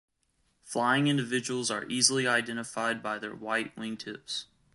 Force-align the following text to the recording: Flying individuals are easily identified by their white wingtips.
Flying 0.63 1.05
individuals 1.07 1.69
are 1.69 1.85
easily 1.87 2.25
identified 2.27 3.03
by 3.03 3.19
their 3.19 3.35
white 3.35 3.75
wingtips. 3.75 4.45